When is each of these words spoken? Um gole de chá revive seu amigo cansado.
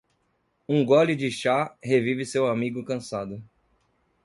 Um 0.67 0.83
gole 0.83 1.15
de 1.15 1.29
chá 1.29 1.77
revive 1.83 2.25
seu 2.25 2.47
amigo 2.47 2.83
cansado. 2.83 3.39